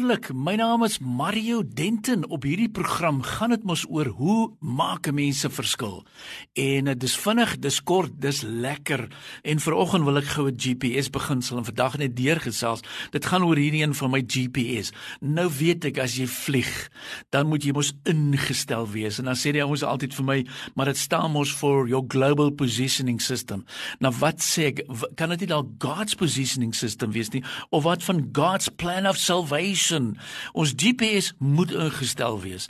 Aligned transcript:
Wonderlik. 0.00 0.32
My 0.32 0.54
naam 0.56 0.80
is 0.84 0.98
Mario 0.98 1.60
Denton. 1.60 2.22
Op 2.32 2.46
hierdie 2.48 2.70
program 2.72 3.18
gaan 3.20 3.52
dit 3.52 3.64
mos 3.68 3.82
oor 3.84 4.06
hoe 4.16 4.50
maak 4.60 5.06
'n 5.06 5.14
mens 5.14 5.44
'n 5.44 5.50
verskil. 5.50 6.06
En 6.54 6.84
dit 6.84 7.02
is 7.02 7.16
vinnig, 7.16 7.58
dis 7.58 7.82
kort, 7.82 8.10
dis 8.20 8.40
lekker. 8.42 9.08
En 9.42 9.60
vanoggend 9.60 10.04
wil 10.04 10.16
ek 10.16 10.24
gou 10.24 10.48
'n 10.48 10.56
GPS 10.56 11.10
beginsel 11.10 11.56
en 11.56 11.64
vandag 11.64 11.98
net 11.98 12.16
deurgesels. 12.16 12.80
Dit 13.10 13.26
gaan 13.26 13.44
oor 13.44 13.56
hierdie 13.56 13.82
een 13.82 13.94
van 13.94 14.10
my 14.10 14.24
GPS. 14.26 14.90
Nou 15.20 15.50
weet 15.58 15.84
ek 15.84 15.98
as 15.98 16.16
jy 16.16 16.26
vlieg, 16.26 16.90
dan 17.28 17.46
moet 17.46 17.62
jy 17.64 17.72
mos 17.72 17.92
ingestel 18.04 18.88
wees. 18.88 19.18
En 19.18 19.24
dan 19.24 19.36
sê 19.36 19.52
die 19.52 19.62
ouens 19.62 19.82
altyd 19.82 20.14
vir 20.14 20.24
my, 20.24 20.46
maar 20.74 20.86
dit 20.86 20.96
staan 20.96 21.30
mos 21.30 21.52
for 21.52 21.88
your 21.88 22.04
global 22.08 22.50
positioning 22.50 23.20
system. 23.20 23.64
Nou 23.98 24.14
wat 24.18 24.40
sê 24.40 24.64
ek? 24.64 24.82
Kan 25.14 25.28
dit 25.28 25.40
nie 25.40 25.48
dalk 25.48 25.68
God's 25.78 26.14
positioning 26.14 26.74
system 26.74 27.12
wees 27.12 27.28
nie 27.28 27.44
of 27.70 27.82
wat 27.82 28.02
van 28.02 28.28
God's 28.32 28.68
plan 28.68 29.06
of 29.06 29.16
salvation? 29.16 29.89
Salvation. 29.90 30.16
Ons 30.54 30.74
GPS 30.76 31.32
moet 31.38 31.72
ingestel 31.72 32.38
wees. 32.40 32.68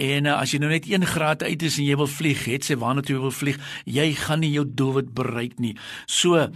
En 0.00 0.26
uh, 0.26 0.38
as 0.40 0.52
jy 0.54 0.60
nou 0.62 0.70
net 0.70 0.86
1 0.88 1.06
graad 1.06 1.42
uit 1.42 1.62
is 1.66 1.78
en 1.78 1.86
jy 1.86 1.96
wil 1.98 2.10
vlieg, 2.10 2.44
het 2.50 2.66
sy 2.66 2.76
waarna 2.80 3.04
toe 3.04 3.16
jy 3.16 3.22
wil 3.22 3.34
vlieg, 3.34 3.58
jy 3.86 4.06
gaan 4.18 4.42
nie 4.44 4.52
jou 4.54 4.64
doelwit 4.66 5.12
bereik 5.16 5.58
nie. 5.62 5.74
So, 6.06 6.48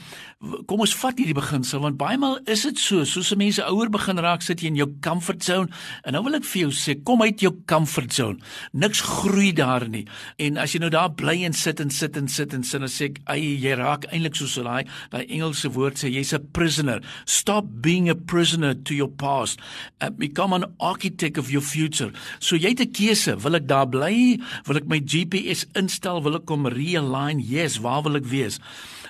kom 0.68 0.82
ons 0.84 0.94
vat 1.00 1.18
hierdie 1.18 1.36
beginsel 1.36 1.80
want 1.84 1.96
baie 2.00 2.18
maal 2.20 2.36
is 2.50 2.64
dit 2.66 2.80
so, 2.80 3.04
soos 3.08 3.32
mense 3.38 3.64
ouer 3.64 3.90
begin 3.92 4.20
raak, 4.22 4.44
sit 4.44 4.62
jy 4.62 4.72
in 4.72 4.78
jou 4.78 4.88
comfort 5.04 5.44
zone. 5.44 5.72
En 6.04 6.16
nou 6.16 6.24
wil 6.26 6.38
ek 6.38 6.46
vir 6.48 6.66
jou 6.66 6.72
sê, 6.76 6.96
kom 7.06 7.24
uit 7.24 7.42
jou 7.42 7.52
comfort 7.70 8.12
zone. 8.14 8.40
Niks 8.76 9.02
groei 9.04 9.52
daar 9.56 9.86
nie. 9.90 10.04
En 10.42 10.60
as 10.60 10.74
jy 10.74 10.82
nou 10.84 10.92
daar 10.92 11.12
bly 11.16 11.40
en 11.48 11.56
sit 11.56 11.80
en 11.82 11.92
sit 11.92 12.18
en 12.20 12.28
sit 12.30 12.54
en 12.54 12.64
sit 12.64 12.82
en 12.82 12.90
sê, 12.90 13.10
"Ag, 13.26 13.40
jy 13.40 13.74
raak 13.76 14.06
eintlik 14.12 14.36
soos 14.36 14.56
daai 14.60 14.84
daai 15.10 15.24
Engelse 15.28 15.70
woord 15.74 15.98
sê, 15.98 16.10
jy's 16.10 16.32
'n 16.34 16.48
prisoner. 16.52 17.00
Stop 17.26 17.64
being 17.80 18.08
a 18.08 18.14
prisoner 18.14 18.74
to 18.74 18.94
your 18.94 19.08
past 19.08 19.58
uh, 20.04 20.10
become 20.10 20.52
an 20.52 20.64
architect 20.80 21.38
of 21.38 21.50
your 21.50 21.64
future. 21.64 22.12
So 22.38 22.56
jy 22.56 22.74
het 22.74 22.80
'n 22.80 22.92
keuse, 22.92 23.36
wil 23.40 23.54
ek 23.54 23.66
daar 23.66 23.88
bly? 23.88 24.38
Wil 24.66 24.76
ek 24.76 24.86
my 24.86 25.00
GPS 25.00 25.66
instel? 25.74 26.22
Wil 26.22 26.36
ek 26.36 26.46
kom 26.46 26.66
realign? 26.66 27.40
Yes, 27.40 27.80
waar 27.80 28.02
wil 28.02 28.16
ek 28.16 28.26
wees? 28.26 28.60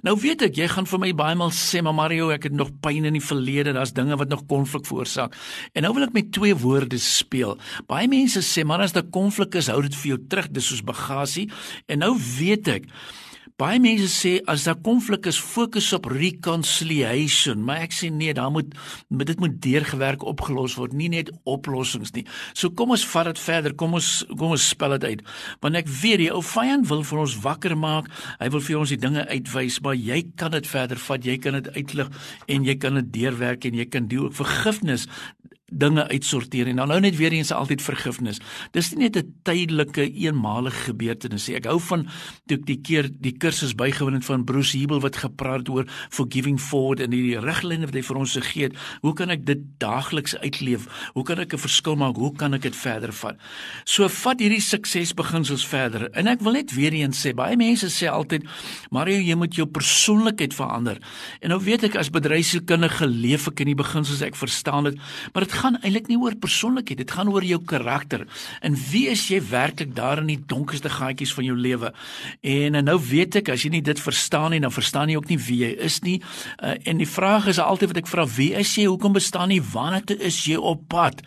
Nou 0.04 0.18
weet 0.20 0.42
ek, 0.42 0.58
jy 0.60 0.66
gaan 0.68 0.84
vir 0.84 1.00
my 1.00 1.12
baie 1.16 1.34
maal 1.34 1.50
sê, 1.50 1.80
"Maar 1.82 1.94
Mario, 1.94 2.28
ek 2.28 2.42
het 2.42 2.52
nog 2.52 2.70
pyn 2.80 3.04
in 3.04 3.14
die 3.14 3.24
verlede, 3.24 3.72
daar's 3.72 3.92
dinge 3.92 4.16
wat 4.16 4.28
nog 4.28 4.46
konflik 4.46 4.84
veroorsaak." 4.86 5.34
En 5.72 5.82
nou 5.82 5.94
wil 5.94 6.02
ek 6.02 6.12
met 6.12 6.32
twee 6.32 6.54
woorde 6.54 6.98
speel. 6.98 7.58
Baie 7.86 8.06
mense 8.06 8.40
sê, 8.40 8.64
"Maar 8.64 8.80
as 8.80 8.92
daar 8.92 9.10
konflik 9.10 9.54
is, 9.54 9.68
hou 9.68 9.80
dit 9.80 9.94
vir 9.94 10.08
jou 10.08 10.26
terug, 10.28 10.50
dis 10.50 10.66
soos 10.66 10.82
bagasie." 10.82 11.50
En 11.86 11.98
nou 11.98 12.18
weet 12.38 12.68
ek, 12.68 12.84
Baie 13.54 13.78
mense 13.78 14.08
sê 14.10 14.30
as 14.50 14.64
daar 14.66 14.80
konflik 14.82 15.28
is, 15.30 15.36
fokus 15.38 15.92
op 15.94 16.08
reconciliation, 16.10 17.60
maar 17.62 17.84
ek 17.84 17.92
sê 17.94 18.08
nee, 18.10 18.32
daar 18.34 18.50
moet 18.50 18.72
dit 19.30 19.38
moet 19.38 19.54
deurgewerk 19.62 20.24
opgelos 20.26 20.74
word, 20.74 20.96
nie 20.98 21.06
net 21.12 21.30
oplossings 21.46 22.10
nie. 22.16 22.24
So 22.50 22.74
kom 22.74 22.96
ons 22.96 23.04
vat 23.12 23.30
dit 23.30 23.38
verder. 23.38 23.76
Kom 23.78 23.94
ons 23.94 24.08
kom 24.32 24.56
ons 24.56 24.66
spel 24.74 24.96
dit 24.96 25.06
uit. 25.12 25.22
Want 25.62 25.78
ek 25.78 25.86
weet 26.00 26.24
die 26.24 26.28
ou 26.34 26.42
vyand 26.42 26.90
wil 26.90 27.06
vir 27.06 27.22
ons 27.28 27.38
wakker 27.46 27.76
maak. 27.78 28.10
Hy 28.42 28.50
wil 28.56 28.66
vir 28.66 28.80
ons 28.80 28.96
die 28.96 28.98
dinge 29.06 29.22
uitwys, 29.30 29.78
maar 29.86 29.94
jy 29.94 30.24
kan 30.34 30.50
dit 30.58 30.66
verder 30.74 30.98
vat. 31.06 31.30
Jy 31.30 31.38
kan 31.46 31.60
dit 31.60 31.70
uitlig 31.78 32.10
en 32.50 32.66
jy 32.66 32.74
kan 32.82 32.98
dit 32.98 33.14
deurwerk 33.20 33.70
en 33.70 33.78
jy 33.78 33.86
kan 33.86 34.10
die 34.10 34.18
ook 34.18 34.34
vergifnis 34.34 35.06
dinge 35.72 36.08
uitsorteer 36.08 36.68
en 36.68 36.76
dan 36.76 36.88
nou 36.92 36.98
net 37.00 37.16
weer 37.16 37.32
eens 37.32 37.52
altyd 37.52 37.82
vergifnis. 37.82 38.40
Dis 38.76 38.92
nie 38.92 39.08
net 39.08 39.16
'n 39.16 39.34
tydelike 39.42 40.12
eenmalige 40.12 40.92
gebeurtenis 40.92 41.48
nie. 41.48 41.56
Ek 41.56 41.64
hou 41.64 41.80
van 41.80 42.06
toe 42.46 42.56
ek 42.58 42.66
die 42.66 42.80
keer 42.80 43.08
die 43.08 43.32
kursus 43.32 43.74
bygewoon 43.74 44.14
het 44.14 44.24
van 44.24 44.44
Bruce 44.44 44.76
Hebel 44.76 45.00
wat 45.00 45.16
gepraat 45.16 45.68
oor 45.68 45.84
forgiving 46.10 46.60
forward 46.60 47.00
en 47.00 47.10
die 47.10 47.38
riglyne 47.38 47.86
wat 47.86 47.94
hy 47.94 48.02
vir 48.02 48.16
ons 48.16 48.32
gegee 48.32 48.62
het. 48.64 48.76
Hoe 49.00 49.14
kan 49.14 49.30
ek 49.30 49.46
dit 49.46 49.58
daagliks 49.78 50.36
uitleef? 50.36 50.86
Hoe 51.14 51.24
kan 51.24 51.38
ek 51.38 51.54
'n 51.54 51.58
verskil 51.58 51.96
maak? 51.96 52.16
Hoe 52.16 52.32
kan 52.36 52.54
ek 52.54 52.62
dit 52.62 52.76
verder 52.76 53.12
vat? 53.12 53.36
So 53.84 54.08
vat 54.08 54.40
hierdie 54.40 54.60
suksesbeginsels 54.60 55.66
verder. 55.66 56.10
En 56.12 56.26
ek 56.26 56.40
wil 56.40 56.52
net 56.52 56.74
weer 56.74 56.92
eens 56.92 57.26
sê, 57.26 57.34
baie 57.34 57.56
mense 57.56 57.86
sê 57.86 58.06
altyd, 58.10 58.44
"Mario, 58.90 59.18
jy 59.18 59.34
moet 59.34 59.54
jou 59.54 59.66
persoonlikheid 59.66 60.54
verander." 60.54 60.98
En 61.40 61.48
nou 61.48 61.60
weet 61.60 61.84
ek 61.84 61.96
as 61.96 62.10
bedryfskundige 62.10 63.06
leef 63.06 63.48
ek 63.48 63.60
in 63.60 63.66
die 63.66 63.74
beginsels, 63.74 64.22
ek 64.22 64.36
verstaan 64.36 64.84
dit, 64.84 64.96
maar 65.32 65.42
dit 65.42 65.53
gaan 65.56 65.78
eintlik 65.82 66.08
nie 66.10 66.18
oor 66.20 66.36
persoonlikheid, 66.40 67.00
dit 67.02 67.14
gaan 67.16 67.30
oor 67.32 67.44
jou 67.46 67.60
karakter. 67.64 68.26
En 68.64 68.76
wie 68.90 69.06
is 69.12 69.26
jy 69.30 69.40
werklik 69.50 69.94
daar 69.96 70.22
in 70.22 70.30
die 70.32 70.40
donkerste 70.50 70.90
gaatjies 70.92 71.34
van 71.36 71.48
jou 71.48 71.56
lewe? 71.56 71.92
En, 72.42 72.78
en 72.80 72.88
nou 72.90 72.98
weet 73.00 73.40
ek 73.42 73.52
as 73.54 73.64
jy 73.64 73.74
nie 73.76 73.84
dit 73.84 74.00
verstaan 74.00 74.54
nie, 74.54 74.62
dan 74.64 74.74
verstaan 74.74 75.12
jy 75.12 75.18
ook 75.20 75.30
nie 75.32 75.40
wie 75.46 75.60
jy 75.64 75.72
is 75.88 76.00
nie. 76.06 76.18
Uh, 76.58 76.76
en 76.84 77.00
die 77.02 77.08
vraag 77.08 77.48
is 77.52 77.62
altyd 77.62 77.94
wat 77.94 78.02
ek 78.04 78.10
vra, 78.10 78.26
wie 78.36 78.52
is 78.58 78.74
jy? 78.78 78.88
Hoekom 78.90 79.16
bestaan 79.16 79.54
jy? 79.54 79.60
Waarna 79.74 80.02
is 80.18 80.42
jy 80.48 80.58
op 80.60 80.86
pad? 80.92 81.22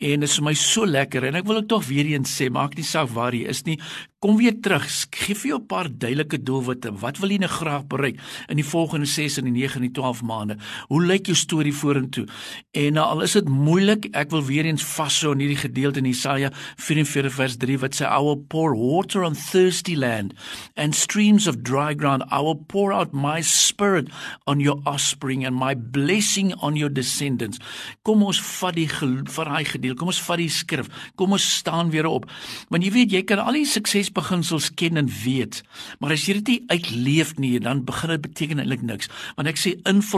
En 0.00 0.22
dit 0.22 0.28
is 0.28 0.38
vir 0.38 0.46
my 0.46 0.54
so 0.56 0.86
lekker 0.88 1.26
en 1.28 1.36
ek 1.40 1.48
wil 1.48 1.60
ook 1.60 1.68
tog 1.68 1.84
weer 1.88 2.08
eens 2.14 2.32
sê, 2.32 2.48
maak 2.52 2.76
nie 2.78 2.86
saak 2.86 3.10
waar 3.12 3.36
jy 3.36 3.44
is 3.52 3.64
nie, 3.66 3.76
Kom 4.20 4.36
weer 4.36 4.52
terug. 4.60 4.84
Gee 5.16 5.34
vir 5.34 5.48
jou 5.48 5.58
'n 5.58 5.66
paar 5.66 5.88
duidelike 5.88 6.42
doelwitte. 6.42 6.92
Wat 6.92 7.18
wil 7.18 7.30
jy 7.30 7.38
nou 7.38 7.48
graag 7.48 7.86
bereik 7.86 8.20
in 8.48 8.56
die 8.56 8.64
volgende 8.64 9.06
6 9.06 9.38
en 9.38 9.44
die 9.44 9.52
9 9.52 9.74
en 9.74 9.80
die 9.80 9.90
12 9.90 10.22
maande? 10.22 10.56
Hoe 10.88 11.04
lyk 11.04 11.26
jou 11.26 11.36
storie 11.36 11.72
vorentoe? 11.72 12.26
En 12.70 12.92
nou 12.92 13.06
al 13.06 13.22
is 13.22 13.32
dit 13.32 13.48
moeilik, 13.48 14.08
ek 14.12 14.30
wil 14.30 14.44
weer 14.44 14.64
eens 14.64 14.84
vashou 14.84 15.32
in 15.32 15.38
hierdie 15.38 15.56
gedeelte 15.56 15.98
in 15.98 16.04
Jesaja 16.04 16.50
44 16.76 17.32
vers 17.32 17.56
3 17.56 17.78
wat 17.78 17.94
sê 17.94 18.04
I 18.04 18.22
will 18.22 18.44
pour 18.48 18.76
water 18.76 19.22
on 19.22 19.34
thirsty 19.34 19.96
land 19.96 20.34
and 20.76 20.94
streams 20.94 21.46
of 21.46 21.62
dry 21.62 21.94
ground. 21.94 22.22
I 22.30 22.42
will 22.42 22.64
pour 22.66 22.92
out 22.92 23.12
my 23.12 23.40
spirit 23.40 24.08
on 24.44 24.60
your 24.60 24.80
offspring 24.84 25.46
and 25.46 25.56
my 25.56 25.74
blessing 25.74 26.54
on 26.60 26.76
your 26.76 26.92
descendants. 26.92 27.58
Kom 28.02 28.22
ons 28.22 28.40
vat 28.60 28.74
die 28.74 28.88
vir 28.88 29.44
daai 29.44 29.64
gedeelte. 29.64 29.98
Kom 29.98 30.08
ons 30.08 30.20
vat 30.20 30.36
die 30.36 30.48
skrif. 30.48 30.88
Kom 31.16 31.32
ons 31.32 31.56
staan 31.56 31.90
weer 31.90 32.06
op. 32.06 32.30
Want 32.68 32.84
jy 32.84 32.90
weet 32.90 33.12
jy 33.12 33.22
kan 33.22 33.38
al 33.38 33.52
die 33.52 33.64
sukses 33.64 34.09
beginsels 34.16 34.70
ken 34.74 35.00
en 35.00 35.08
weet, 35.24 35.62
maar 36.00 36.14
as 36.14 36.26
jy 36.26 36.38
dit 36.40 36.48
nie 36.48 36.60
uitleef 36.70 37.34
nie, 37.38 37.58
dan 37.62 37.84
begin 37.84 38.14
dit 38.14 38.22
beteken 38.24 38.62
eintlik 38.62 38.82
niks. 38.86 39.10
Want 39.36 39.48
ek 39.50 39.60
sê 39.60 39.76
inligting 39.88 40.08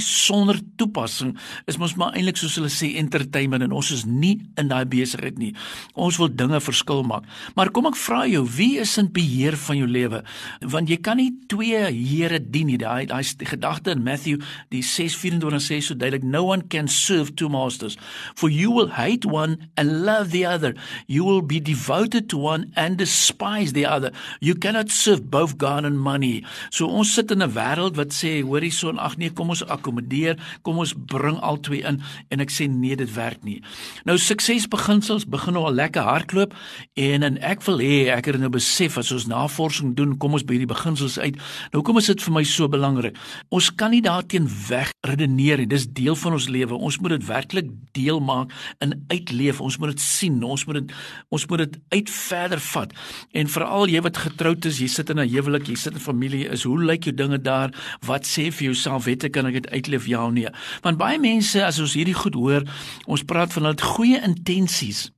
sonder 0.00 0.58
toepassing 0.76 1.36
is 1.70 1.78
mos 1.80 1.94
maar 1.98 2.14
eintlik 2.16 2.38
soos 2.40 2.56
hulle 2.58 2.70
sê 2.72 2.92
entertainment 3.00 3.62
en 3.64 3.74
ons 3.76 3.90
is 3.94 4.04
nie 4.06 4.38
in 4.60 4.70
daai 4.70 4.84
besigheid 4.90 5.38
nie. 5.38 5.52
Ons 5.94 6.18
wil 6.20 6.30
dinge 6.32 6.60
verskil 6.60 7.02
maak. 7.06 7.26
Maar 7.56 7.70
kom 7.74 7.88
ek 7.90 7.98
vra 8.00 8.24
jou, 8.28 8.44
wie 8.56 8.78
is 8.82 8.96
in 9.00 9.10
beheer 9.12 9.56
van 9.56 9.78
jou 9.80 9.88
lewe? 9.88 10.22
Want 10.62 10.90
jy 10.90 10.98
kan 11.02 11.20
nie 11.20 11.30
twee 11.50 11.80
here 11.90 12.40
dien 12.40 12.70
nie. 12.70 12.78
Daai 12.80 13.06
daai 13.10 13.24
gedagte 13.24 13.94
in 13.94 14.04
Matthew 14.04 14.40
die 14.70 14.82
6:24 14.82 15.60
sê 15.60 15.80
so 15.82 15.94
duidelik, 15.94 16.24
no 16.24 16.44
one 16.44 16.66
can 16.68 16.88
serve 16.88 17.34
two 17.36 17.48
masters, 17.48 17.96
for 18.34 18.50
you 18.50 18.70
will 18.70 18.90
hate 18.96 19.26
one 19.26 19.70
and 19.76 20.04
love 20.04 20.30
the 20.30 20.44
other. 20.46 20.74
You 21.06 21.24
will 21.24 21.42
be 21.42 21.60
devoted 21.60 22.28
to 22.30 22.38
one 22.38 22.72
and 22.76 22.98
despise 23.20 23.72
the 23.72 23.86
other. 23.86 24.12
You 24.40 24.54
cannot 24.54 24.90
serve 24.90 25.30
both 25.30 25.58
God 25.58 25.84
and 25.84 26.00
money. 26.00 26.44
So 26.70 26.86
ons 26.88 27.12
sit 27.14 27.30
in 27.30 27.42
'n 27.42 27.52
wêreld 27.52 27.96
wat 27.96 28.12
sê 28.12 28.42
hoor 28.42 28.60
hierson 28.60 28.98
ag 28.98 29.16
nee 29.16 29.30
kom 29.30 29.48
ons 29.48 29.64
akkommodeer, 29.64 30.36
kom 30.62 30.78
ons 30.78 30.94
bring 30.96 31.38
al 31.40 31.60
twee 31.60 31.82
in 31.82 32.00
en 32.30 32.40
ek 32.40 32.50
sê 32.50 32.68
nee 32.68 32.96
dit 32.96 33.14
werk 33.14 33.44
nie. 33.44 33.62
Nou 34.04 34.16
suksesbeginsels 34.18 35.28
begin 35.28 35.52
nou 35.52 35.64
al 35.64 35.74
lekker 35.74 36.02
hardloop 36.02 36.54
en 36.94 37.22
en 37.22 37.38
ek 37.42 37.62
wil 37.62 37.78
hê 37.78 38.08
ek 38.08 38.26
het 38.26 38.38
nou 38.40 38.48
besef 38.48 38.98
as 38.98 39.12
ons 39.12 39.26
navorsing 39.26 39.94
doen, 39.94 40.16
kom 40.18 40.32
ons 40.32 40.44
by 40.44 40.56
hierdie 40.56 40.74
beginsels 40.74 41.18
uit. 41.18 41.36
Nou 41.72 41.82
kom 41.82 41.98
is 41.98 42.06
dit 42.06 42.22
vir 42.22 42.32
my 42.32 42.44
so 42.44 42.68
belangrik. 42.68 43.16
Ons 43.50 43.70
kan 43.70 43.90
nie 43.90 44.02
daarteen 44.02 44.48
weg 44.68 44.92
redeneer 45.06 45.58
nie. 45.58 45.66
Dis 45.66 45.86
deel 45.86 46.16
van 46.16 46.32
ons 46.32 46.48
lewe. 46.48 46.74
Ons 46.74 46.98
moet 47.00 47.10
dit 47.10 47.26
werklik 47.26 47.70
deel 47.92 48.20
maak 48.20 48.52
en 48.78 48.94
uitleef. 49.08 49.60
Ons 49.60 49.78
moet 49.78 49.94
dit 49.94 50.00
sien. 50.00 50.42
Ons 50.44 50.66
moet 50.66 50.80
dit 50.80 50.94
ons 51.28 51.46
moet 51.50 51.64
dit 51.64 51.78
uit 51.96 52.10
verder 52.10 52.60
vat. 52.60 52.94
En 53.32 53.48
veral 53.48 53.88
jy 53.88 54.00
wat 54.04 54.16
getroud 54.16 54.64
is, 54.64 54.80
jy 54.82 54.88
sit 54.88 55.10
in 55.10 55.20
'n 55.20 55.28
huwelik, 55.28 55.68
jy 55.68 55.76
sit 55.76 55.92
in 55.92 56.00
familie, 56.00 56.48
is 56.48 56.62
hoe 56.62 56.78
lyk 56.78 57.04
jou 57.04 57.14
dinge 57.14 57.38
daar? 57.38 57.70
Wat 58.06 58.26
sê 58.26 58.50
vir 58.52 58.72
jouself, 58.72 59.04
weet 59.04 59.24
ek 59.24 59.32
kan 59.32 59.46
ek 59.46 59.62
dit 59.62 59.70
uitleef 59.70 60.06
ja 60.06 60.26
of 60.26 60.32
nee? 60.32 60.48
Want 60.82 60.98
baie 60.98 61.18
mense 61.18 61.64
as 61.64 61.78
ons 61.78 61.94
hierdie 61.94 62.14
goed 62.14 62.34
hoor, 62.34 62.62
ons 63.06 63.22
praat 63.22 63.52
van 63.52 63.64
hulle 63.64 63.82
goeie 63.82 64.20
intensies. 64.22 65.10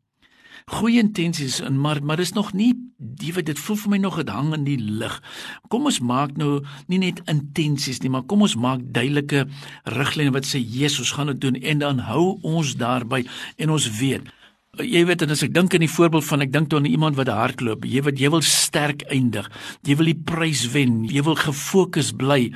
Goeie 0.70 1.00
intensies 1.02 1.60
en 1.60 1.78
maar 1.80 2.02
maar 2.02 2.16
dis 2.16 2.32
nog 2.32 2.52
nie 2.52 2.74
die 2.96 3.32
wat 3.34 3.48
dit 3.48 3.58
voel 3.58 3.76
vir 3.76 3.90
my 3.90 3.98
nog 3.98 4.16
dit 4.16 4.28
hang 4.28 4.52
in 4.54 4.64
die 4.64 4.78
lug. 4.78 5.22
Kom 5.68 5.88
ons 5.90 5.98
maak 6.00 6.36
nou 6.38 6.62
nie 6.86 6.98
net 6.98 7.22
intensies 7.26 8.00
nie, 8.02 8.10
maar 8.10 8.22
kom 8.22 8.42
ons 8.46 8.54
maak 8.54 8.80
duidelike 8.94 9.46
riglyne 9.84 10.32
wat 10.32 10.46
sê 10.46 10.62
Jesus 10.62 11.12
gaan 11.16 11.32
dit 11.32 11.40
doen 11.40 11.58
en 11.58 11.82
dan 11.82 11.98
hou 12.06 12.38
ons 12.42 12.76
daarby 12.78 13.24
en 13.58 13.74
ons 13.74 13.90
weet 13.98 14.30
Jy 14.80 15.02
weet 15.04 15.20
en 15.20 15.34
as 15.34 15.42
ek 15.44 15.50
dink 15.52 15.74
aan 15.76 15.82
die 15.84 15.92
voorbeeld 15.92 16.24
van 16.24 16.42
ek 16.46 16.52
dink 16.54 16.70
toe 16.72 16.78
aan 16.80 16.86
iemand 16.88 17.18
wat 17.18 17.28
hardloop, 17.28 17.82
jy 17.84 18.00
weet 18.06 18.20
jy 18.22 18.28
wil 18.32 18.40
sterk 18.40 19.02
eindig. 19.12 19.50
Jy 19.84 19.98
wil 20.00 20.08
die 20.08 20.22
prys 20.30 20.62
wen. 20.72 21.02
Jy 21.12 21.20
wil 21.26 21.34
gefokus 21.36 22.08
bly. 22.16 22.46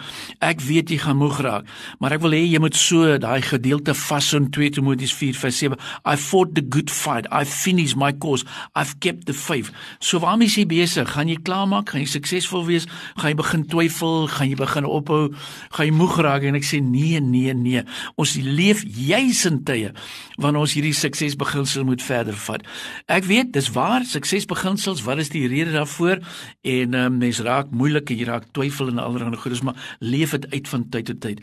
Ek 0.40 0.62
weet 0.64 0.88
jy 0.94 0.96
gaan 1.02 1.18
moeg 1.20 1.42
raak, 1.44 1.68
maar 2.00 2.14
ek 2.16 2.22
wil 2.24 2.32
hê 2.32 2.38
jy 2.40 2.62
moet 2.64 2.78
so 2.80 3.18
daai 3.20 3.44
gedeelte 3.44 3.92
vashou 3.92 4.40
in 4.40 4.46
2 4.48 4.78
Timoteus 4.78 5.12
4:7. 5.12 5.76
I 6.08 6.14
fought 6.16 6.54
the 6.56 6.64
good 6.64 6.88
fight. 6.88 7.28
I 7.28 7.44
finished 7.44 8.00
my 8.00 8.14
course. 8.16 8.48
I've 8.72 8.96
kept 9.04 9.28
the 9.28 9.36
faith. 9.36 9.68
So 10.00 10.16
waarmee 10.24 10.48
is 10.48 10.56
jy 10.56 10.64
besig? 10.72 11.12
Gaan 11.12 11.28
jy 11.28 11.36
klaarmaak? 11.36 11.92
Gaan 11.92 12.00
jy 12.00 12.08
suksesvol 12.14 12.64
wees? 12.64 12.88
Gaan 13.20 13.34
jy 13.34 13.36
begin 13.42 13.68
twyfel? 13.68 14.24
Gaan 14.32 14.48
jy 14.48 14.56
begin 14.56 14.88
ophou? 14.88 15.34
Gaan 15.68 15.92
jy 15.92 15.92
moeg 15.92 16.16
raak? 16.24 16.48
En 16.48 16.56
ek 16.56 16.64
sê 16.64 16.80
nee, 16.80 17.20
nee, 17.20 17.52
nee. 17.52 17.84
Ons 18.16 18.38
leef 18.40 18.86
juis 18.88 19.44
in 19.44 19.60
tye 19.68 19.92
wanneer 20.40 20.64
ons 20.64 20.72
hierdie 20.80 20.96
suksesbeginsel 20.96 21.84
moet 21.84 22.05
verder 22.06 22.36
vat. 22.46 22.64
Ek 23.10 23.26
weet, 23.28 23.52
dis 23.56 23.70
waar, 23.74 24.04
suksesbeginsels, 24.06 25.02
wat 25.06 25.20
is 25.22 25.32
die 25.34 25.46
rede 25.50 25.74
daarvoor? 25.74 26.22
En 26.66 26.94
um, 26.94 27.18
mens 27.22 27.40
raak 27.44 27.70
moeilik 27.74 28.10
en 28.10 28.20
jy 28.20 28.28
raak 28.28 28.48
twyfel 28.56 28.90
en 28.92 29.02
allerlei 29.02 29.36
goedes, 29.40 29.62
maar 29.66 29.96
leef 30.00 30.34
dit 30.36 30.48
uit 30.52 30.68
van 30.68 30.88
tyd 30.90 31.10
tot 31.10 31.20
tyd. 31.20 31.42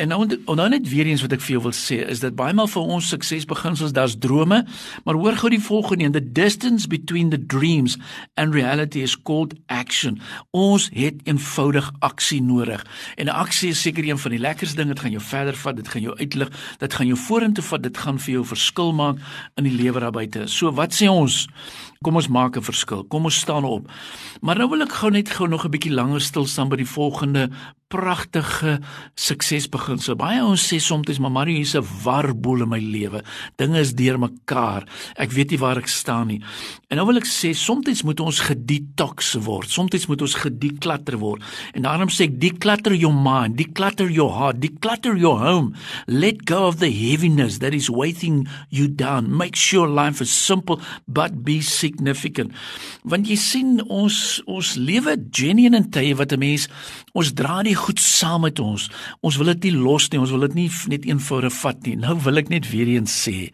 En 0.00 0.12
nou 0.12 0.22
nou 0.60 0.68
net 0.68 0.88
weer 0.90 1.08
eens 1.08 1.22
wat 1.24 1.34
ek 1.36 1.44
vir 1.44 1.56
jou 1.56 1.62
wil 1.68 1.76
sê, 1.76 2.00
is 2.10 2.22
dat 2.22 2.36
baie 2.38 2.54
maal 2.56 2.68
vir 2.70 2.94
ons 2.96 3.10
suksesbeginsels, 3.12 3.94
daar's 3.96 4.16
drome, 4.20 4.62
maar 5.06 5.18
hoor 5.18 5.38
gou 5.40 5.50
die 5.52 5.62
volgende, 5.62 6.10
the 6.14 6.22
distance 6.22 6.88
between 6.90 7.30
the 7.30 7.38
dreams 7.38 7.96
and 8.34 8.54
reality 8.54 9.02
is 9.04 9.16
called 9.16 9.54
action. 9.66 10.18
Ons 10.56 10.88
het 10.94 11.20
eenvoudig 11.28 11.90
aksie 12.04 12.40
nodig. 12.42 12.84
En 13.16 13.30
aksie 13.32 13.70
is 13.74 13.82
seker 13.82 14.06
een 14.06 14.18
van 14.18 14.34
die 14.34 14.42
lekkerste 14.42 14.80
dinge, 14.80 14.94
dit 14.94 15.02
gaan 15.04 15.14
jou 15.14 15.22
verder 15.24 15.56
vat, 15.56 15.76
dit 15.76 15.88
gaan 15.88 16.02
jou 16.02 16.16
uitlig, 16.18 16.52
dit 16.78 16.98
gaan 16.98 17.10
jou 17.10 17.18
vorentoe 17.26 17.64
vat, 17.64 17.82
dit 17.82 18.02
gaan 18.04 18.18
vir 18.18 18.34
jou 18.38 18.44
verskil 18.52 18.92
maak 18.96 19.20
in 19.60 19.68
die 19.68 19.74
lewe 19.76 19.99
daar 20.00 20.14
buite. 20.14 20.46
So 20.50 20.72
wat 20.76 20.94
sê 20.96 21.08
ons? 21.10 21.46
Kom 22.00 22.16
ons 22.16 22.30
maak 22.32 22.56
'n 22.56 22.64
verskil. 22.64 23.02
Kom 23.12 23.24
ons 23.24 23.38
staan 23.38 23.64
op. 23.64 23.90
Maar 24.40 24.56
nou 24.56 24.68
wil 24.70 24.82
ek 24.82 24.92
gou 24.92 25.10
net 25.10 25.28
gou 25.28 25.48
nog 25.48 25.64
'n 25.64 25.70
bietjie 25.70 25.92
langer 25.92 26.20
stil 26.20 26.46
staan 26.46 26.70
by 26.70 26.76
die 26.76 26.92
volgende 26.96 27.50
pragtige 27.90 28.78
suksesbeginsel. 29.18 30.14
Baie 30.16 30.38
ons 30.44 30.62
sê 30.62 30.78
soms 30.78 31.18
maar 31.18 31.32
Mario 31.34 31.56
hier's 31.56 31.74
'n 31.74 31.86
warboel 32.04 32.62
in 32.62 32.68
my 32.68 32.78
lewe. 32.78 33.22
Dinge 33.56 33.80
is 33.80 33.94
deurmekaar. 33.94 34.86
Ek 35.16 35.32
weet 35.32 35.50
nie 35.50 35.58
waar 35.58 35.76
ek 35.76 35.88
staan 35.88 36.28
nie. 36.28 36.42
En 36.88 36.96
nou 36.96 37.06
wil 37.06 37.16
ek 37.16 37.26
sê 37.26 37.52
soms 37.52 38.02
moet 38.02 38.20
ons 38.20 38.40
gedetox 38.40 39.34
word. 39.34 39.68
Soms 39.68 40.06
moet 40.06 40.22
ons 40.22 40.34
gedeclutter 40.34 41.18
word. 41.18 41.42
En 41.74 41.82
daarom 41.82 42.08
sê 42.08 42.24
ek 42.24 42.40
declutter 42.40 42.94
your 42.94 43.14
mind, 43.14 43.56
declutter 43.58 44.08
your 44.10 44.32
heart, 44.32 44.60
declutter 44.60 45.16
your 45.16 45.38
home. 45.38 45.74
Let 46.06 46.44
go 46.44 46.66
of 46.66 46.78
the 46.78 46.90
heaviness 46.90 47.58
that 47.58 47.74
is 47.74 47.88
weighting 47.88 48.48
you 48.68 48.88
down. 48.88 49.36
Make 49.36 49.56
sure 49.56 49.88
life 49.88 50.22
is 50.22 50.30
simple 50.30 50.80
but 51.06 51.42
be 51.44 51.60
significant. 51.90 52.54
Want 53.04 53.28
jy 53.28 53.36
sien 53.40 53.78
ons 53.88 54.40
ons 54.50 54.74
lewe 54.78 55.16
genuine 55.34 55.80
in 55.80 55.90
tye 55.90 56.14
wat 56.18 56.32
'n 56.32 56.38
mens 56.38 56.68
ons 57.14 57.32
dra 57.34 57.62
die 57.62 57.74
goed 57.74 57.98
saam 57.98 58.42
met 58.42 58.58
ons. 58.60 58.90
Ons 59.22 59.36
wil 59.36 59.54
dit 59.54 59.64
nie 59.64 59.82
los 59.82 60.10
nie, 60.10 60.20
ons 60.20 60.30
wil 60.30 60.46
dit 60.48 60.54
nie 60.54 60.70
net 60.88 61.04
eenvoudig 61.04 61.52
vat 61.52 61.86
nie. 61.86 61.96
Nou 61.96 62.16
wil 62.24 62.38
ek 62.38 62.48
net 62.48 62.70
weer 62.70 62.86
eens 62.86 63.28
sê. 63.28 63.50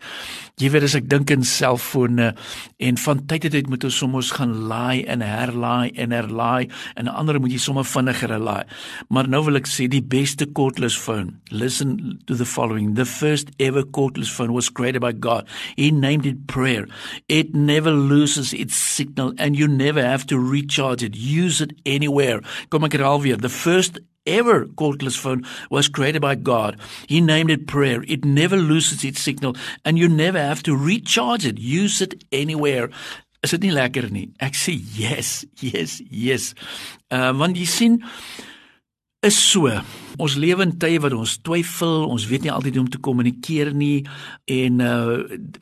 Jy 0.57 0.71
weet 0.71 0.83
as 0.83 0.95
ek 0.95 1.09
dink 1.09 1.31
in 1.31 1.45
selfone 1.45 2.35
en 2.79 2.97
van 2.97 3.27
tyd 3.27 3.43
tot 3.43 3.53
tyd 3.53 3.69
moet 3.69 3.85
ons 3.85 3.97
soms 3.97 4.31
gaan 4.33 4.55
laai 4.69 5.05
en 5.05 5.21
herlaai 5.21 5.93
en 5.97 6.11
herlaai 6.11 6.69
en 6.97 7.09
ander 7.09 7.41
moet 7.41 7.53
jy 7.53 7.59
sommer 7.59 7.85
vinniger 7.85 8.39
laai. 8.39 8.65
Maar 9.11 9.29
nou 9.29 9.45
wil 9.45 9.57
ek 9.57 9.67
sê 9.67 9.89
die 9.89 10.03
beste 10.03 10.47
cordless 10.47 10.97
phone. 10.97 11.37
Listen 11.51 12.19
to 12.27 12.35
the 12.35 12.47
following. 12.47 12.95
The 12.95 13.05
first 13.05 13.51
ever 13.59 13.85
cordless 13.85 14.31
phone 14.31 14.53
was 14.53 14.71
created 14.71 15.01
by 15.01 15.13
God. 15.13 15.47
He 15.77 15.91
named 15.91 16.27
it 16.27 16.47
prayer. 16.47 16.89
It 17.29 17.55
never 17.55 17.93
loses 17.93 18.26
its 18.35 18.75
signal 18.75 19.33
and 19.39 19.57
you 19.57 19.69
never 19.69 20.03
have 20.03 20.27
to 20.27 20.39
recharge 20.39 21.03
it. 21.03 21.15
Use 21.15 21.61
it 21.61 21.73
anywhere. 21.85 22.41
Kom 22.71 22.85
ek 22.85 22.99
herhaal 22.99 23.23
weer. 23.23 23.37
The 23.37 23.53
first 23.53 24.01
ever 24.27 24.67
cordless 24.67 25.17
phone 25.17 25.45
was 25.71 25.89
created 25.89 26.23
by 26.23 26.35
God. 26.35 26.77
He 27.07 27.21
named 27.21 27.51
it 27.51 27.67
prayer. 27.67 28.03
It 28.09 28.25
never 28.25 28.57
loses 28.57 29.05
its 29.05 29.21
signal 29.21 29.55
and 29.85 29.99
you 29.99 30.09
never 30.09 30.39
have 30.39 30.63
to 30.65 30.77
recharge 30.77 31.47
it. 31.47 31.59
Use 31.59 32.01
it 32.03 32.25
anywhere. 32.33 32.91
Is 33.43 33.53
dit 33.55 33.63
nie 33.63 33.75
lekker 33.75 34.11
nie? 34.11 34.27
Ek 34.43 34.57
sê 34.59 34.75
yes, 34.99 35.45
yes, 35.63 36.01
yes. 36.11 36.53
Uh 37.15 37.31
want 37.37 37.55
jy 37.55 37.67
sien 37.71 38.01
is 39.23 39.37
so. 39.39 39.71
Ons 40.17 40.37
lewe 40.41 40.65
in 40.65 40.73
tye 40.81 41.01
wat 41.03 41.13
ons 41.17 41.37
twyfel, 41.45 42.07
ons 42.09 42.27
weet 42.31 42.47
nie 42.47 42.53
altyd 42.53 42.79
hoe 42.79 42.85
om 42.85 42.91
te 42.93 43.01
kommunikeer 43.05 43.73
nie 43.77 44.07
en 44.53 44.81
uh 44.85 45.17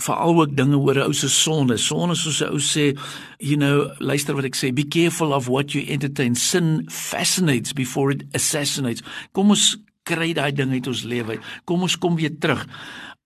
veral 0.04 0.40
ook 0.42 0.56
dinge 0.58 0.78
oor 0.78 0.98
'n 1.00 1.08
ou 1.08 1.14
se 1.14 1.28
sonde. 1.28 1.78
Sonde 1.78 2.14
soos 2.14 2.42
'n 2.42 2.52
ou 2.52 2.60
sê, 2.60 2.96
you 3.38 3.56
know, 3.56 3.90
luister 3.98 4.34
wat 4.34 4.44
ek 4.44 4.56
sê, 4.56 4.72
be 4.72 4.84
careful 4.84 5.32
of 5.32 5.48
what 5.48 5.72
you 5.72 5.84
entertain. 5.86 6.34
Sin 6.34 6.86
fascinates 6.88 7.72
before 7.72 8.12
it 8.12 8.22
assassinates. 8.32 9.02
Kom 9.32 9.50
ons 9.50 9.76
kry 10.04 10.32
daai 10.32 10.52
ding 10.52 10.70
uit 10.70 10.86
ons 10.86 11.02
lewe. 11.02 11.38
Kom 11.64 11.82
ons 11.82 11.96
kom 11.96 12.16
weer 12.16 12.38
terug. 12.38 12.66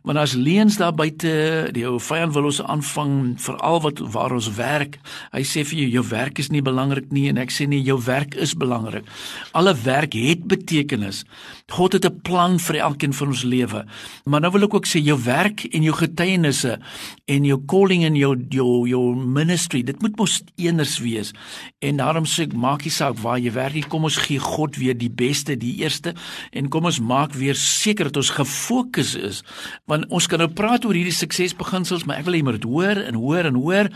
Want 0.08 0.18
as 0.18 0.32
leuns 0.32 0.78
daar 0.80 0.94
buite, 0.96 1.30
die 1.76 1.82
ou 1.84 1.98
vyand 2.00 2.32
wil 2.32 2.46
ons 2.48 2.62
aanvang 2.64 3.34
veral 3.44 3.82
wat 3.84 3.98
waar 4.14 4.32
ons 4.32 4.46
werk. 4.56 4.94
Hy 5.34 5.42
sê 5.44 5.66
vir 5.68 5.82
jou 5.82 5.88
jou 5.98 6.04
werk 6.08 6.38
is 6.40 6.48
nie 6.48 6.62
belangrik 6.64 7.10
nie 7.12 7.26
en 7.28 7.36
ek 7.42 7.52
sê 7.52 7.66
nee, 7.68 7.84
jou 7.84 7.98
werk 8.06 8.32
is 8.40 8.54
belangrik. 8.56 9.04
Alle 9.52 9.74
werk 9.84 10.16
het 10.16 10.46
betekenis. 10.48 11.26
God 11.68 11.92
het 11.92 12.06
'n 12.08 12.20
plan 12.24 12.56
vir 12.58 12.76
elkeen 12.76 13.12
van 13.12 13.28
ons 13.28 13.42
lewe. 13.42 13.84
Maar 14.24 14.40
nou 14.40 14.52
wil 14.52 14.64
ek 14.64 14.74
ook 14.74 14.86
sê 14.86 15.04
jou 15.04 15.18
werk 15.24 15.64
en 15.74 15.82
jou 15.82 15.92
getuienisse 15.92 16.78
en 17.26 17.44
jou 17.44 17.60
calling 17.66 18.04
en 18.04 18.16
jou 18.16 18.34
jou 18.48 18.88
jou 18.88 19.14
ministry, 19.14 19.82
dit 19.82 20.00
moet 20.00 20.16
mos 20.16 20.42
eenders 20.56 20.98
wees. 20.98 21.32
En 21.80 21.96
daarom 21.96 22.24
sê 22.24 22.42
ek 22.42 22.54
maak 22.54 22.84
nie 22.84 22.90
saak 22.90 23.18
waar 23.18 23.38
jy 23.38 23.52
werk 23.52 23.74
nie, 23.74 23.82
kom 23.82 24.04
ons 24.04 24.16
gee 24.16 24.38
God 24.38 24.76
weer 24.76 24.96
die 24.96 25.10
beste, 25.10 25.56
die 25.56 25.76
eerste 25.82 26.14
en 26.52 26.68
kom 26.68 26.84
ons 26.84 27.00
maak 27.00 27.34
weer 27.34 27.54
seker 27.54 28.04
dat 28.04 28.16
ons 28.16 28.30
gefokus 28.30 29.14
is 29.14 29.42
want 29.86 29.97
ons 30.12 30.26
kan 30.30 30.40
nou 30.42 30.48
praat 30.52 30.84
oor 30.86 30.96
hierdie 30.96 31.14
suksesbeginsels, 31.14 32.04
maar 32.06 32.20
ek 32.20 32.26
wil 32.28 32.36
hê 32.36 32.40
jy 32.42 32.46
moet 32.46 32.66
hoor 32.68 33.00
en 33.02 33.18
hoor 33.18 33.48
en 33.48 33.58
hoor 33.58 33.90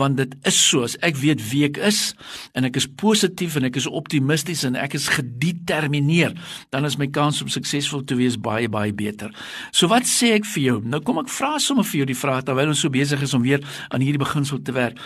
want 0.00 0.18
dit 0.20 0.34
is 0.48 0.58
so 0.58 0.84
as 0.86 0.96
ek 1.06 1.18
weet 1.20 1.42
wie 1.50 1.64
ek 1.68 1.80
is 1.88 2.00
en 2.58 2.68
ek 2.68 2.78
is 2.80 2.88
positief 3.00 3.56
en 3.58 3.68
ek 3.68 3.78
is 3.80 3.88
optimisties 3.88 4.64
en 4.68 4.78
ek 4.80 4.96
is 4.98 5.08
gedetermineer, 5.12 6.34
dan 6.74 6.88
is 6.88 6.98
my 7.00 7.08
kans 7.12 7.42
om 7.44 7.52
suksesvol 7.52 8.04
te 8.06 8.18
wees 8.18 8.38
baie 8.40 8.68
baie 8.72 8.94
beter. 8.96 9.32
So 9.72 9.90
wat 9.92 10.08
sê 10.10 10.34
ek 10.36 10.48
vir 10.54 10.62
jou? 10.66 10.76
Nou 10.84 11.02
kom 11.04 11.22
ek 11.22 11.32
vra 11.32 11.56
sommer 11.62 11.86
vir 11.86 12.02
jou 12.02 12.10
die 12.12 12.18
vraag 12.18 12.46
terwyl 12.48 12.72
ons 12.72 12.82
so 12.84 12.92
besig 12.92 13.22
is 13.22 13.34
om 13.36 13.44
weer 13.46 13.62
aan 13.90 14.04
hierdie 14.04 14.22
beginsel 14.22 14.62
te 14.62 14.74
werk. 14.76 14.98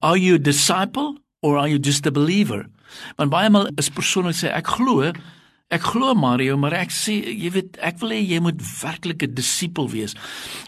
Are 0.00 0.18
you 0.18 0.38
a 0.38 0.42
disciple 0.42 1.16
or 1.42 1.58
are 1.58 1.68
you 1.68 1.78
just 1.78 2.06
a 2.06 2.12
believer? 2.14 2.66
Want 3.18 3.32
baie 3.32 3.50
maal 3.52 3.68
is 3.78 3.90
persone 3.92 4.32
sê 4.36 4.52
ek 4.54 4.70
glo 4.78 5.12
Ek 5.68 5.82
glo 5.84 6.14
Mario, 6.16 6.54
maar 6.56 6.72
ek 6.72 6.88
sê 6.96 7.18
jy 7.28 7.50
weet 7.52 7.74
ek 7.84 7.98
wil 8.00 8.14
hê 8.14 8.22
jy 8.24 8.38
moet 8.40 8.56
werklik 8.56 9.20
'n 9.26 9.34
disipel 9.36 9.84
wees 9.92 10.14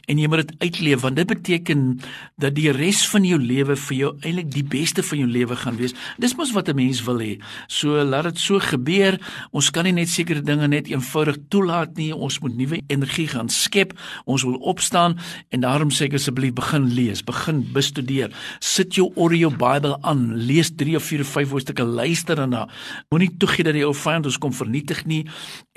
en 0.04 0.18
jy 0.20 0.28
moet 0.28 0.44
dit 0.44 0.52
uitleef 0.60 1.00
want 1.00 1.16
dit 1.16 1.26
beteken 1.26 2.00
dat 2.36 2.52
die 2.52 2.68
res 2.68 3.08
van 3.08 3.24
jou 3.24 3.38
lewe 3.40 3.76
vir 3.76 3.96
jou 3.96 4.10
eintlik 4.20 4.50
die 4.52 4.62
beste 4.62 5.00
van 5.02 5.18
jou 5.22 5.28
lewe 5.28 5.56
gaan 5.56 5.78
wees. 5.80 5.94
Dis 6.20 6.36
mos 6.36 6.52
wat 6.52 6.68
'n 6.68 6.76
mens 6.76 7.00
wil 7.06 7.16
hê. 7.16 7.40
So 7.66 7.96
laat 8.04 8.24
dit 8.24 8.38
so 8.38 8.58
gebeur. 8.60 9.16
Ons 9.52 9.70
kan 9.70 9.84
nie 9.84 9.92
net 9.92 10.08
sekere 10.08 10.42
dinge 10.42 10.68
net 10.68 10.86
eenvoudig 10.86 11.48
toelaat 11.48 11.96
nie. 11.96 12.12
Ons 12.12 12.38
moet 12.40 12.54
nuwe 12.54 12.82
energie 12.88 13.28
gaan 13.28 13.48
skep. 13.48 13.96
Ons 14.26 14.42
wil 14.42 14.60
opstaan 14.60 15.16
en 15.48 15.60
daarom 15.60 15.88
sê 15.90 16.12
ek 16.12 16.14
asseblief 16.14 16.52
begin 16.52 16.94
lees, 16.94 17.24
begin 17.24 17.72
bestudeer. 17.72 18.30
Sit 18.60 18.94
jou 18.96 19.12
audio 19.16 19.48
Bible 19.48 19.96
aan, 20.02 20.36
lees 20.36 20.70
3 20.76 20.96
of 20.96 21.04
4 21.04 21.20
of 21.20 21.28
5 21.28 21.50
hoofstukke, 21.50 21.84
luister 21.84 22.36
daarna. 22.36 22.68
Moenie 23.08 23.36
toegee 23.38 23.64
dat 23.64 23.72
die 23.72 23.86
ou 23.86 23.94
vyand 23.94 24.26
ons 24.26 24.38
kom 24.38 24.52
vernietig 24.52 24.89
vernietig 24.90 25.06
nie 25.06 25.26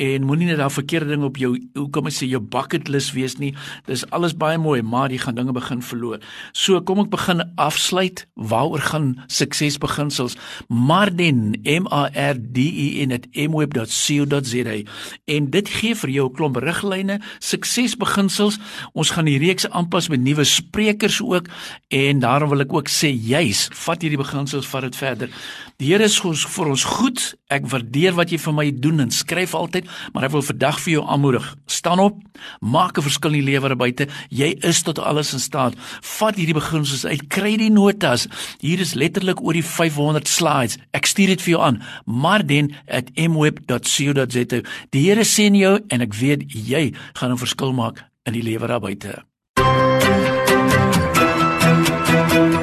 en 0.02 0.26
moenie 0.26 0.48
net 0.48 0.58
daar 0.58 0.72
verkeerde 0.72 1.14
ding 1.14 1.24
op 1.24 1.38
jou 1.38 1.54
hoe 1.78 1.90
kom 1.94 2.08
ek 2.10 2.16
sê 2.16 2.28
jou 2.28 2.42
bucket 2.42 2.90
list 2.90 3.14
wees 3.14 3.38
nie. 3.38 3.54
Dis 3.86 4.04
alles 4.12 4.34
baie 4.36 4.58
mooi, 4.58 4.82
maar 4.82 5.12
jy 5.12 5.20
gaan 5.22 5.36
dinge 5.36 5.54
begin 5.54 5.82
verloor. 5.82 6.20
So 6.54 6.82
kom 6.82 7.00
ek 7.04 7.12
begin 7.14 7.44
afsluit. 7.62 8.26
Waaroor 8.36 8.82
gaan 8.82 9.24
suksesbeginsels? 9.28 10.36
Marden 10.68 11.60
M 11.64 11.88
A 11.94 12.10
R 12.10 12.38
D 12.38 12.58
E 12.58 13.06
N 13.06 13.14
mweb.co.za. 13.50 14.78
En 15.26 15.50
dit 15.54 15.70
gee 15.70 15.96
vir 15.96 16.10
jou 16.10 16.30
'n 16.30 16.34
klomp 16.34 16.58
riglyne, 16.58 17.22
suksesbeginsels. 17.40 18.60
Ons 18.94 19.12
gaan 19.12 19.26
die 19.26 19.38
reeks 19.38 19.70
aanpas 19.70 20.10
met 20.10 20.20
nuwe 20.20 20.44
sprekers 20.44 21.22
ook 21.22 21.48
en 21.90 22.20
daarom 22.20 22.50
wil 22.50 22.62
ek 22.62 22.74
ook 22.74 22.90
sê 22.90 23.14
juis 23.14 23.70
vat 23.72 24.02
hierdie 24.02 24.18
beginsels 24.18 24.68
vat 24.68 24.82
dit 24.82 24.96
verder. 24.96 25.30
Die 25.78 25.94
Here 25.94 26.04
is 26.04 26.20
ons 26.26 26.46
vir 26.46 26.70
ons 26.72 26.84
goed. 26.84 27.36
Ek 27.52 27.66
waardeer 27.70 28.16
wat 28.18 28.32
jy 28.32 28.40
vir 28.40 28.54
my 28.54 28.72
doen 28.72 29.03
en 29.04 29.12
skryf 29.12 29.54
altyd, 29.54 29.86
maar 30.14 30.24
ek 30.28 30.32
wil 30.34 30.42
vandag 30.42 30.80
vir 30.84 30.94
jou 30.94 31.04
aanmoedig. 31.06 31.56
Staan 31.66 32.00
op, 32.00 32.22
maak 32.60 32.98
'n 32.98 33.02
verskil 33.02 33.34
in 33.34 33.46
die 33.46 33.52
lewe 33.52 33.68
daar 33.68 33.78
buite. 33.78 34.08
Jy 34.30 34.58
is 34.62 34.82
tot 34.82 35.00
alles 35.00 35.34
in 35.34 35.40
staat. 35.40 35.74
Vat 36.02 36.36
hierdie 36.36 36.54
beginsels 36.54 37.06
uit, 37.06 37.28
kry 37.28 37.58
die 37.58 37.72
notas. 37.72 38.28
Hier 38.60 38.80
is 38.80 38.94
letterlik 38.94 39.42
oor 39.42 39.54
die 39.54 39.64
500 39.64 40.28
slides. 40.28 40.78
Ek 40.92 41.06
stuur 41.06 41.28
dit 41.28 41.42
vir 41.42 41.50
jou 41.54 41.62
aan. 41.62 41.82
marden@mweb.co.za. 42.06 44.62
Die 44.90 45.04
Here 45.04 45.24
sien 45.24 45.56
jou 45.56 45.80
en 45.88 46.02
ek 46.02 46.14
weet 46.14 46.44
jy 46.48 46.94
gaan 47.14 47.32
'n 47.32 47.38
verskil 47.38 47.74
maak 47.74 48.04
in 48.24 48.34
die 48.34 48.44
lewe 48.44 48.68
daar 48.68 48.80
buite. 48.80 49.24
Opnames 52.34 52.63